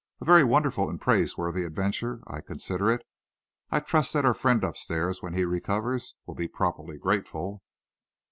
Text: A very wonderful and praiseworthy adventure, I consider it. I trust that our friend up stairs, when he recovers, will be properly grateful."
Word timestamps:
A 0.19 0.25
very 0.25 0.43
wonderful 0.43 0.89
and 0.89 0.99
praiseworthy 0.99 1.63
adventure, 1.63 2.23
I 2.25 2.41
consider 2.41 2.89
it. 2.89 3.03
I 3.69 3.79
trust 3.79 4.13
that 4.13 4.25
our 4.25 4.33
friend 4.33 4.65
up 4.65 4.75
stairs, 4.75 5.21
when 5.21 5.35
he 5.35 5.45
recovers, 5.45 6.15
will 6.25 6.33
be 6.33 6.47
properly 6.47 6.97
grateful." 6.97 7.61